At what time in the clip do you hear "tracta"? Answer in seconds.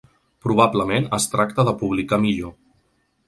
1.35-1.67